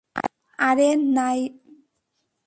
[0.59, 1.73] আরে, নাইয়োবি!